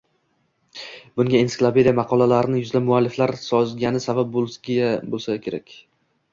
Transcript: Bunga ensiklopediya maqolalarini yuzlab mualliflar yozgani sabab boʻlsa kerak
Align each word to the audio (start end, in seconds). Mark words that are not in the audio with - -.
Bunga 1.21 1.41
ensiklopediya 1.47 1.93
maqolalarini 1.99 2.63
yuzlab 2.63 2.89
mualliflar 2.89 3.37
yozgani 3.45 4.05
sabab 4.09 4.35
boʻlsa 4.41 5.41
kerak 5.49 5.81